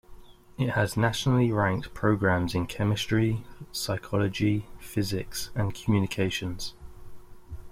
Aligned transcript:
It 0.57 0.71
has 0.71 0.97
nationally 0.97 1.51
ranked 1.51 1.93
programs 1.93 2.55
in 2.55 2.65
chemistry, 2.65 3.43
psychology, 3.71 4.65
physics, 4.79 5.51
and 5.53 5.75
communications. 5.75 6.73